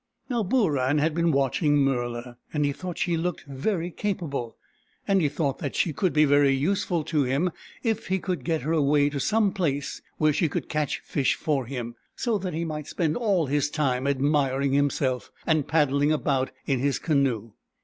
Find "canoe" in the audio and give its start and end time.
16.97-17.51